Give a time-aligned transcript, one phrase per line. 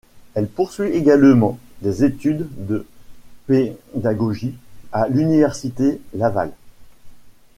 [0.33, 2.87] Elle poursuit également des études de
[3.45, 4.55] pédagogie
[4.91, 6.53] à l'Université Laval.